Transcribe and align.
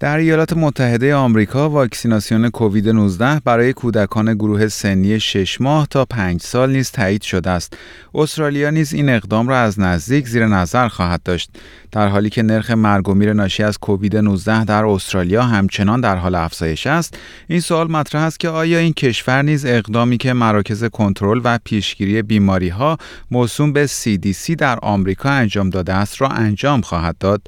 در 0.00 0.18
ایالات 0.18 0.52
متحده 0.52 1.14
آمریکا 1.14 1.70
واکسیناسیون 1.70 2.50
کووید 2.50 2.88
19 2.88 3.40
برای 3.44 3.72
کودکان 3.72 4.34
گروه 4.34 4.68
سنی 4.68 5.20
6 5.20 5.60
ماه 5.60 5.86
تا 5.90 6.04
5 6.04 6.40
سال 6.42 6.70
نیز 6.70 6.90
تایید 6.90 7.22
شده 7.22 7.50
است. 7.50 7.76
استرالیا 8.14 8.70
نیز 8.70 8.92
این 8.92 9.08
اقدام 9.08 9.48
را 9.48 9.58
از 9.58 9.80
نزدیک 9.80 10.28
زیر 10.28 10.46
نظر 10.46 10.88
خواهد 10.88 11.22
داشت. 11.22 11.50
در 11.92 12.08
حالی 12.08 12.30
که 12.30 12.42
نرخ 12.42 12.70
مرگ 12.70 13.08
و 13.08 13.14
میر 13.14 13.32
ناشی 13.32 13.62
از 13.62 13.78
کووید 13.78 14.16
19 14.16 14.64
در 14.64 14.84
استرالیا 14.84 15.42
همچنان 15.42 16.00
در 16.00 16.16
حال 16.16 16.34
افزایش 16.34 16.86
است، 16.86 17.18
این 17.48 17.60
سوال 17.60 17.90
مطرح 17.90 18.22
است 18.22 18.40
که 18.40 18.48
آیا 18.48 18.78
این 18.78 18.92
کشور 18.92 19.42
نیز 19.42 19.66
اقدامی 19.66 20.18
که 20.18 20.32
مراکز 20.32 20.84
کنترل 20.84 21.40
و 21.44 21.58
پیشگیری 21.64 22.22
بیماری 22.22 22.68
ها 22.68 22.98
موسوم 23.30 23.72
به 23.72 23.86
CDC 23.86 24.54
در 24.58 24.78
آمریکا 24.82 25.30
انجام 25.30 25.70
داده 25.70 25.92
است 25.94 26.20
را 26.20 26.28
انجام 26.28 26.80
خواهد 26.80 27.18
داد؟ 27.18 27.42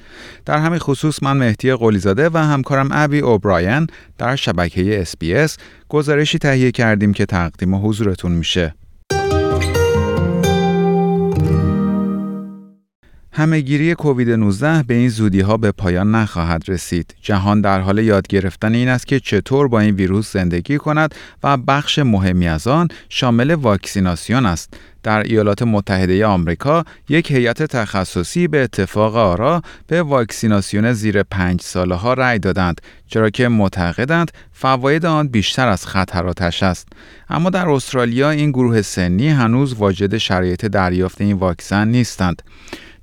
در 0.47 0.59
همین 0.59 0.79
خصوص 0.79 1.23
من 1.23 1.37
مهدی 1.37 1.75
قلیزاده 1.75 2.29
و 2.29 2.40
همکارم 2.43 2.89
ابی 2.93 3.19
اوبراین 3.19 3.87
در 4.19 4.37
شبکه 4.37 5.05
SBS 5.05 5.51
گزارشی 5.89 6.39
تهیه 6.39 6.71
کردیم 6.71 7.13
که 7.13 7.27
تقدیم 7.27 7.75
حضورتون 7.87 8.33
میشه. 8.33 8.75
همهگیری 13.33 13.95
کووید 13.95 14.31
19 14.31 14.83
به 14.83 14.95
این 14.95 15.09
زودی 15.09 15.41
ها 15.41 15.57
به 15.57 15.73
پایان 15.73 16.15
نخواهد 16.15 16.63
رسید. 16.69 17.15
جهان 17.23 17.61
در 17.61 17.81
حال 17.81 17.99
یاد 17.99 18.27
گرفتن 18.27 18.75
این 18.75 18.89
است 18.89 19.07
که 19.07 19.21
چطور 19.21 19.69
با 19.69 19.81
این 19.81 19.95
ویروس 19.95 20.33
زندگی 20.33 20.79
کند 20.79 21.15
و 21.43 21.57
بخش 21.57 21.99
مهمی 21.99 22.49
از 22.49 22.67
آن 22.67 22.89
شامل 23.09 23.51
واکسیناسیون 23.51 24.47
است. 24.47 24.75
در 25.03 25.23
ایالات 25.23 25.63
متحده 25.63 26.27
آمریکا 26.27 26.85
یک 27.09 27.31
هیئت 27.31 27.63
تخصصی 27.63 28.49
به 28.49 28.63
اتفاق 28.63 29.17
آرا 29.17 29.63
به 29.87 30.03
واکسیناسیون 30.03 30.93
زیر 30.93 31.23
پنج 31.23 31.61
ساله 31.61 31.95
ها 31.95 32.15
رأی 32.15 32.39
دادند 32.39 32.81
چرا 33.07 33.31
که 33.31 33.49
معتقدند 33.49 34.31
فواید 34.53 35.07
آن 35.07 35.29
بیشتر 35.29 35.69
از 35.69 35.87
خطراتش 35.87 36.63
است 36.63 36.89
اما 37.29 37.51
در 37.51 37.69
استرالیا 37.69 38.31
این 38.31 38.51
گروه 38.51 38.83
سنی 38.83 39.29
هنوز 39.29 39.75
واجد 39.75 40.17
شرایط 40.17 40.67
دریافت 40.67 41.21
این 41.21 41.37
واکسن 41.37 41.89
نیستند 41.89 42.43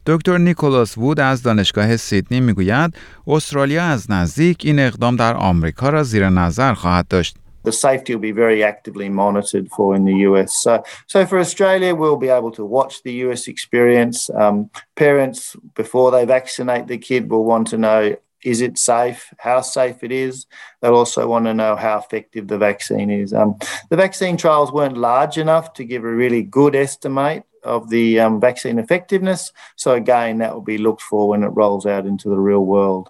دکتر 0.07 0.37
نیکولاس 0.37 0.97
وود 0.97 1.19
از 1.19 1.43
دانشگاه 1.43 1.97
سیدنی 1.97 2.39
می‌گوید 2.39 2.95
استرالیا 3.27 3.83
از 3.83 4.11
نزدیک 4.11 4.61
این 4.63 4.79
اقدام 4.79 5.15
در 5.15 5.33
آمریکا 5.33 5.89
را 5.89 6.03
زیر 6.03 6.29
نظر 6.29 6.73
خواهد 6.73 7.07
داشت. 7.07 7.37
The 7.67 7.73
safety 7.73 8.15
will 8.15 8.21
be 8.21 8.31
very 8.31 8.63
actively 8.63 9.09
monitored 9.09 9.67
for 9.71 9.93
in 9.93 10.05
the 10.05 10.19
US. 10.19 10.55
So, 10.55 10.81
so 11.05 11.25
for 11.25 11.37
Australia, 11.37 11.93
we'll 11.93 12.15
be 12.15 12.29
able 12.29 12.51
to 12.51 12.63
watch 12.63 13.03
the 13.03 13.11
US 13.25 13.49
experience. 13.49 14.29
Um, 14.29 14.69
parents, 14.95 15.53
before 15.75 16.09
they 16.11 16.23
vaccinate 16.23 16.87
the 16.87 16.97
kid, 16.97 17.29
will 17.29 17.43
want 17.43 17.67
to 17.67 17.77
know 17.77 18.15
is 18.41 18.61
it 18.61 18.77
safe, 18.77 19.33
how 19.39 19.59
safe 19.59 20.01
it 20.01 20.13
is. 20.13 20.45
They'll 20.79 20.95
also 20.95 21.27
want 21.27 21.43
to 21.43 21.53
know 21.53 21.75
how 21.75 21.97
effective 21.97 22.47
the 22.47 22.57
vaccine 22.57 23.09
is. 23.11 23.33
Um, 23.33 23.59
the 23.89 23.97
vaccine 23.97 24.37
trials 24.37 24.71
weren't 24.71 24.97
large 24.97 25.37
enough 25.37 25.73
to 25.73 25.83
give 25.83 26.05
a 26.05 26.15
really 26.23 26.43
good 26.43 26.73
estimate 26.73 27.43
of 27.65 27.89
the 27.89 28.21
um, 28.21 28.39
vaccine 28.39 28.79
effectiveness. 28.79 29.51
So 29.75 29.91
again, 29.95 30.37
that 30.37 30.53
will 30.53 30.61
be 30.61 30.77
looked 30.77 31.01
for 31.01 31.27
when 31.27 31.43
it 31.43 31.49
rolls 31.49 31.85
out 31.85 32.05
into 32.05 32.29
the 32.29 32.39
real 32.39 32.63
world. 32.63 33.09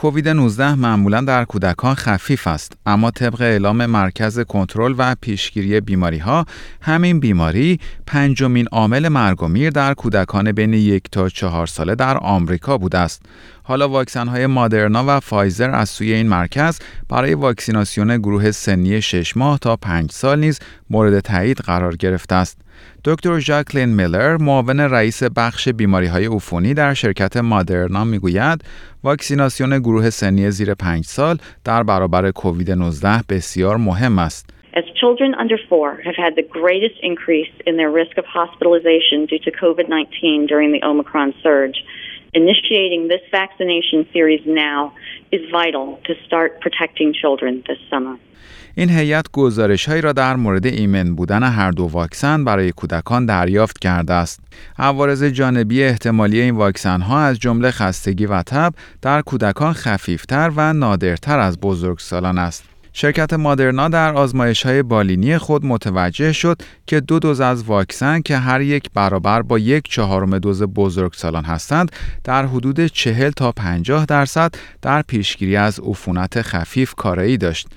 کووید 0.00 0.28
19 0.28 0.74
معمولا 0.74 1.20
در 1.20 1.44
کودکان 1.44 1.94
خفیف 1.94 2.46
است 2.46 2.72
اما 2.86 3.10
طبق 3.10 3.40
اعلام 3.40 3.86
مرکز 3.86 4.40
کنترل 4.40 4.94
و 4.98 5.14
پیشگیری 5.20 5.80
بیماری 5.80 6.18
ها 6.18 6.44
همین 6.80 7.20
بیماری 7.20 7.78
پنجمین 8.06 8.66
عامل 8.72 9.08
مرگ 9.08 9.42
و 9.42 9.48
میر 9.48 9.70
در 9.70 9.94
کودکان 9.94 10.52
بین 10.52 10.74
یک 10.74 11.02
تا 11.12 11.28
چهار 11.28 11.66
ساله 11.66 11.94
در 11.94 12.18
آمریکا 12.18 12.78
بوده 12.78 12.98
است. 12.98 13.22
حالا 13.62 13.88
واکسن 13.88 14.28
های 14.28 14.46
مادرنا 14.46 15.04
و 15.06 15.20
فایزر 15.20 15.70
از 15.70 15.88
سوی 15.88 16.12
این 16.12 16.28
مرکز 16.28 16.78
برای 17.08 17.34
واکسیناسیون 17.34 18.18
گروه 18.18 18.50
سنی 18.50 19.02
6 19.02 19.36
ماه 19.36 19.58
تا 19.58 19.76
5 19.76 20.12
سال 20.12 20.40
نیز 20.40 20.58
مورد 20.90 21.20
تایید 21.20 21.58
قرار 21.58 21.96
گرفته 21.96 22.34
است. 22.34 22.58
دکتر 23.04 23.38
ژاکلین 23.38 23.88
میلر 23.88 24.36
معاون 24.36 24.80
رئیس 24.80 25.22
بخش 25.36 25.68
بیماری 25.68 26.06
های 26.06 26.26
عفونی 26.26 26.74
در 26.74 26.94
شرکت 26.94 27.36
مادرنا 27.36 28.04
می‌گوید 28.04 28.64
واکسیناسیون 29.04 29.78
گروه 29.78 30.10
سنی 30.10 30.50
زیر 30.50 30.74
5 30.74 31.04
سال 31.04 31.38
در 31.64 31.82
برابر 31.82 32.30
کووید 32.30 32.70
19 32.70 33.08
بسیار 33.28 33.76
مهم 33.76 34.18
است. 34.18 34.50
As 34.72 34.84
children 35.00 35.34
under 35.34 35.58
four 35.68 35.88
have 36.06 36.14
had 36.14 36.36
the 36.36 36.46
greatest 36.58 36.98
increase 37.02 37.52
in 37.66 37.76
their 37.76 37.90
risk 38.00 38.14
of 38.22 38.24
hospitalization 38.40 39.26
due 39.26 39.40
to 39.46 39.50
COVID 39.50 39.88
19 39.88 40.46
during 40.46 40.70
the 40.70 40.82
Omicron 40.90 41.34
surge, 41.42 41.78
initiating 42.34 43.08
this 43.08 43.24
vaccination 43.30 44.06
series 44.12 44.42
now 44.46 44.92
is 45.32 45.40
vital 45.50 45.98
to 46.06 46.14
start 46.26 46.60
protecting 46.60 47.12
children 47.12 47.62
this 47.68 47.78
summer. 47.90 48.16
این 48.74 48.90
هیئت 48.90 49.26
گزارش 49.32 49.88
را 49.88 50.12
در 50.12 50.36
مورد 50.36 50.66
ایمن 50.66 51.14
بودن 51.14 51.42
هر 51.42 51.70
دو 51.70 51.84
واکسن 51.84 52.44
برای 52.44 52.72
کودکان 52.72 53.26
دریافت 53.26 53.78
کرده 53.78 54.12
است. 54.14 54.40
عوارض 54.78 55.24
جانبی 55.24 55.82
احتمالی 55.82 56.40
این 56.40 56.54
واکسن 56.54 57.00
ها 57.00 57.20
از 57.20 57.38
جمله 57.38 57.70
خستگی 57.70 58.26
و 58.26 58.42
تب 58.42 58.72
در 59.02 59.20
کودکان 59.20 59.72
خفیفتر 59.72 60.50
و 60.56 60.72
نادرتر 60.72 61.38
از 61.38 61.60
بزرگسالان 61.60 62.38
است. 62.38 62.69
شرکت 62.92 63.32
مادرنا 63.32 63.88
در 63.88 64.14
آزمایش 64.14 64.66
های 64.66 64.82
بالینی 64.82 65.38
خود 65.38 65.64
متوجه 65.64 66.32
شد 66.32 66.62
که 66.86 67.00
دو 67.00 67.18
دوز 67.18 67.40
از 67.40 67.64
واکسن 67.64 68.20
که 68.20 68.36
هر 68.36 68.60
یک 68.60 68.90
برابر 68.94 69.42
با 69.42 69.58
یک 69.58 69.88
چهارم 69.88 70.38
دوز 70.38 70.62
بزرگسالان 70.62 71.44
هستند 71.44 71.92
در 72.24 72.46
حدود 72.46 72.86
40 72.86 73.30
تا 73.30 73.52
50 73.52 74.04
درصد 74.04 74.54
در 74.82 75.02
پیشگیری 75.02 75.56
از 75.56 75.80
عفونت 75.80 76.42
خفیف 76.42 76.94
کارایی 76.94 77.36
داشت. 77.36 77.68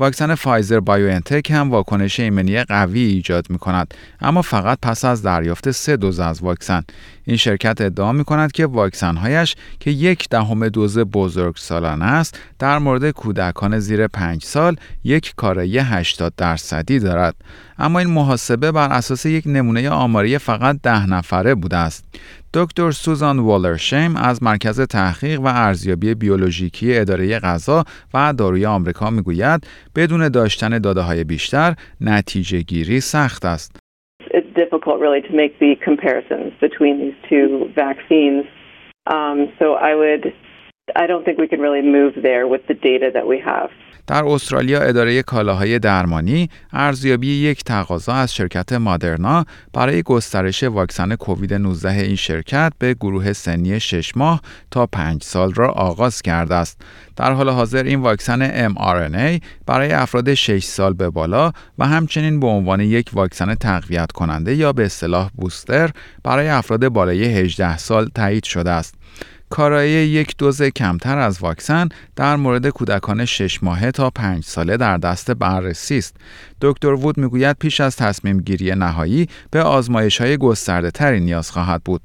واکسن 0.00 0.34
فایزر 0.34 0.80
بایوانتک 0.80 1.50
هم 1.50 1.70
واکنش 1.70 2.20
ایمنی 2.20 2.64
قوی 2.64 3.00
ایجاد 3.00 3.50
می 3.50 3.58
کند 3.58 3.94
اما 4.20 4.42
فقط 4.42 4.78
پس 4.82 5.04
از 5.04 5.22
دریافت 5.22 5.70
سه 5.70 5.96
دوز 5.96 6.20
از 6.20 6.42
واکسن. 6.42 6.82
این 7.24 7.36
شرکت 7.36 7.80
ادعا 7.80 8.12
می 8.12 8.24
کند 8.24 8.52
که 8.52 8.66
واکسن 8.66 9.16
هایش 9.16 9.56
که 9.80 9.90
یک 9.90 10.28
دهم 10.28 10.68
دوز 10.68 10.98
بزرگ 10.98 11.56
سالانه 11.56 12.04
است 12.04 12.38
در 12.58 12.78
مورد 12.78 13.10
کودکان 13.10 13.78
زیر 13.78 14.06
پنج 14.06 14.44
سال 14.44 14.76
یک 15.04 15.34
کارایی 15.36 15.78
80 15.78 16.32
درصدی 16.36 16.98
دارد. 16.98 17.34
اما 17.78 17.98
این 17.98 18.10
محاسبه 18.10 18.72
بر 18.72 18.92
اساس 18.92 19.26
یک 19.26 19.44
نمونه 19.46 19.90
آماری 19.90 20.38
فقط 20.38 20.78
ده 20.82 21.06
نفره 21.06 21.54
بوده 21.54 21.76
است. 21.76 22.04
دکتر 22.54 22.90
سوزان 22.90 23.38
والرشیم 23.38 24.16
از 24.16 24.42
مرکز 24.42 24.80
تحقیق 24.80 25.40
و 25.40 25.46
ارزیابی 25.46 26.14
بیولوژیکی 26.14 26.98
اداره 26.98 27.38
غذا 27.38 27.84
و 28.14 28.32
داروی 28.38 28.66
آمریکا 28.66 29.10
می‌گوید 29.10 29.66
بدون 29.96 30.28
داشتن 30.28 30.78
داده 30.78 31.00
های 31.00 31.24
بیشتر 31.24 31.74
نتیجه 32.00 32.62
گیری 32.62 33.00
سخت 33.00 33.44
است. 33.44 33.78
It's 34.20 34.58
I 41.02 41.06
don't 41.06 41.24
think 41.24 41.38
we 41.38 41.48
can 41.52 41.60
really 41.66 41.84
move 41.98 42.12
there 42.28 42.44
with 42.52 42.62
the 42.70 42.74
data 42.74 43.08
that 43.16 43.26
we 43.32 43.38
have. 43.52 43.70
در 44.06 44.24
استرالیا 44.24 44.80
اداره 44.80 45.22
کالاهای 45.22 45.78
درمانی 45.78 46.48
ارزیابی 46.72 47.26
یک 47.26 47.64
تقاضا 47.64 48.12
از 48.12 48.34
شرکت 48.34 48.72
مادرنا 48.72 49.44
برای 49.72 50.02
گسترش 50.02 50.62
واکسن 50.62 51.16
کووید 51.16 51.54
19 51.54 51.90
این 51.90 52.16
شرکت 52.16 52.72
به 52.78 52.94
گروه 52.94 53.32
سنی 53.32 53.80
6 53.80 54.16
ماه 54.16 54.40
تا 54.70 54.86
5 54.86 55.22
سال 55.22 55.52
را 55.54 55.68
آغاز 55.68 56.22
کرده 56.22 56.54
است. 56.54 56.80
در 57.16 57.32
حال 57.32 57.48
حاضر 57.48 57.82
این 57.82 58.00
واکسن 58.00 58.68
mRNA 58.68 59.42
برای 59.66 59.92
افراد 59.92 60.34
6 60.34 60.64
سال 60.64 60.92
به 60.92 61.10
بالا 61.10 61.52
و 61.78 61.86
همچنین 61.86 62.40
به 62.40 62.46
عنوان 62.46 62.80
یک 62.80 63.10
واکسن 63.12 63.54
تقویت 63.54 64.12
کننده 64.12 64.54
یا 64.54 64.72
به 64.72 64.84
اصطلاح 64.84 65.30
بوستر 65.34 65.90
برای 66.24 66.48
افراد 66.48 66.88
بالای 66.88 67.24
18 67.24 67.78
سال 67.78 68.08
تایید 68.14 68.44
شده 68.44 68.70
است. 68.70 68.94
کارایی 69.50 69.90
یک 69.90 70.36
دوز 70.38 70.62
کمتر 70.62 71.18
از 71.18 71.40
واکسن 71.40 71.88
در 72.16 72.36
مورد 72.36 72.68
کودکان 72.68 73.24
6 73.24 73.62
ماهه 73.62 73.90
تا 73.90 74.10
5 74.10 74.44
ساله 74.44 74.76
در 74.76 74.96
دست 74.96 75.30
بررسی 75.30 75.98
است. 75.98 76.16
دکتر 76.60 76.92
وود 76.92 77.18
می‌گوید 77.18 77.56
پیش 77.60 77.80
از 77.80 77.96
تصمیم 77.96 78.40
گیری 78.40 78.74
نهایی 78.74 79.26
به 79.50 79.62
آزمایش 79.62 80.20
های 80.20 80.36
گسترده 80.36 80.90
تری 80.90 81.20
نیاز 81.20 81.50
خواهد 81.50 81.82
بود. 81.84 82.00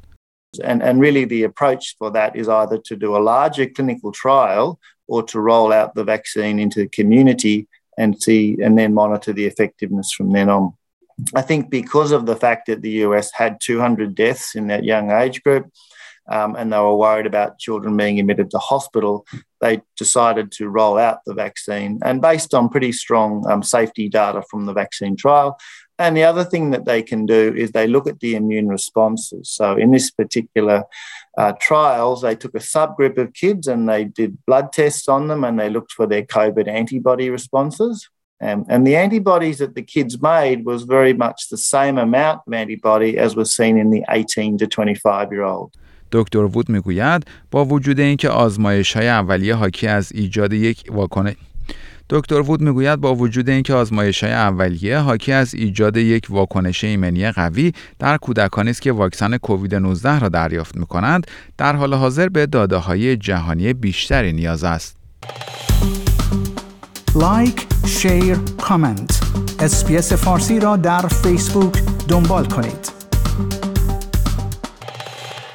And, 0.61 0.81
and 0.83 0.99
really 1.01 1.25
the 1.25 1.43
approach 1.43 1.95
for 1.97 2.11
that 2.11 2.35
is 2.35 2.47
either 2.47 2.77
to 2.89 2.95
do 2.95 3.15
a 3.15 3.25
larger 3.31 3.65
clinical 3.65 4.11
trial 4.11 4.79
or 5.07 5.23
to 5.23 5.39
roll 5.39 5.73
out 5.73 5.95
the 5.95 6.03
vaccine 6.03 6.59
into 6.59 6.79
the 6.83 6.91
community 6.99 7.67
and 7.97 8.21
see 8.21 8.57
and 8.63 8.77
then 8.77 8.93
monitor 8.93 9.33
the 9.33 9.45
effectiveness 9.45 10.11
from 10.11 10.31
then 10.31 10.49
on. 10.49 10.73
I 11.35 11.41
think 11.41 11.69
because 11.69 12.11
of 12.11 12.25
the 12.25 12.35
fact 12.35 12.67
that 12.67 12.81
the 12.81 12.95
US 13.07 13.31
had 13.31 13.59
200 13.61 14.15
deaths 14.15 14.55
in 14.55 14.67
that 14.67 14.83
young 14.83 15.11
age 15.11 15.43
group, 15.43 15.65
um, 16.29 16.55
and 16.55 16.71
they 16.71 16.77
were 16.77 16.95
worried 16.95 17.25
about 17.25 17.59
children 17.59 17.97
being 17.97 18.19
admitted 18.19 18.49
to 18.51 18.57
hospital, 18.57 19.25
they 19.61 19.81
decided 19.97 20.51
to 20.53 20.69
roll 20.69 20.97
out 20.97 21.19
the 21.25 21.33
vaccine 21.33 21.99
and 22.03 22.21
based 22.21 22.53
on 22.53 22.69
pretty 22.69 22.91
strong 22.91 23.45
um, 23.49 23.63
safety 23.63 24.09
data 24.09 24.43
from 24.49 24.65
the 24.65 24.73
vaccine 24.73 25.15
trial. 25.15 25.57
And 25.99 26.17
the 26.17 26.23
other 26.23 26.43
thing 26.43 26.71
that 26.71 26.85
they 26.85 27.03
can 27.03 27.25
do 27.25 27.53
is 27.55 27.71
they 27.71 27.87
look 27.87 28.07
at 28.07 28.19
the 28.19 28.35
immune 28.35 28.67
responses. 28.67 29.49
So 29.49 29.75
in 29.75 29.91
this 29.91 30.09
particular 30.09 30.83
uh, 31.37 31.53
trials, 31.61 32.21
they 32.21 32.35
took 32.35 32.55
a 32.55 32.59
subgroup 32.59 33.17
of 33.17 33.33
kids 33.33 33.67
and 33.67 33.87
they 33.87 34.05
did 34.05 34.43
blood 34.45 34.73
tests 34.73 35.07
on 35.07 35.27
them 35.27 35.43
and 35.43 35.59
they 35.59 35.69
looked 35.69 35.91
for 35.91 36.07
their 36.07 36.23
COVID 36.23 36.67
antibody 36.67 37.29
responses. 37.29 38.09
Um, 38.41 38.65
and 38.67 38.85
the 38.85 38.95
antibodies 38.95 39.59
that 39.59 39.75
the 39.75 39.83
kids 39.83 40.21
made 40.21 40.65
was 40.65 40.83
very 40.83 41.13
much 41.13 41.47
the 41.49 41.57
same 41.57 41.97
amount 41.97 42.41
of 42.45 42.53
antibody 42.53 43.17
as 43.17 43.35
was 43.35 43.55
seen 43.55 43.77
in 43.77 43.89
the 43.89 44.03
18 44.09 44.57
to 44.57 44.67
25 44.67 45.31
year 45.31 45.43
old. 45.43 45.73
دکتر 46.13 46.39
وود 46.39 46.69
می‌گوید 46.69 47.25
با 47.51 47.65
وجود 47.65 47.99
اینکه 47.99 48.29
آزمایش 48.29 48.97
های 48.97 49.07
اولیه 49.07 49.55
حاکی 49.55 49.87
از 49.87 50.11
ایجاد 50.11 50.53
یک 50.53 50.83
واکنش 50.91 51.35
دکتر 52.09 52.39
وود 52.39 52.61
می‌گوید 52.61 52.95
با 53.01 53.15
وجود 53.15 53.49
اینکه 53.49 53.73
آزمایش 53.73 54.23
های 54.23 54.33
اولیه 54.33 54.97
حاکی 54.97 55.31
از 55.31 55.53
ایجاد 55.53 55.97
یک 55.97 56.25
واکنش 56.29 56.83
ایمنی 56.83 57.31
قوی 57.31 57.73
در 57.99 58.17
کودکانی 58.17 58.69
است 58.69 58.81
که 58.81 58.91
واکسن 58.91 59.37
کووید 59.37 59.75
19 59.75 60.19
را 60.19 60.29
دریافت 60.29 60.77
می 60.77 60.85
کنند 60.85 61.27
در 61.57 61.75
حال 61.75 61.93
حاضر 61.93 62.29
به 62.29 62.45
داده 62.45 62.77
های 62.77 63.17
جهانی 63.17 63.73
بیشتری 63.73 64.33
نیاز 64.33 64.63
است. 64.63 64.97
like، 67.15 67.67
share، 67.85 68.37
comment. 68.61 69.19
SBS 69.59 70.13
فارسی 70.13 70.59
را 70.59 70.77
در 70.77 71.07
فیسبوک 71.07 71.83
دنبال 72.07 72.45
کنید. 72.45 73.02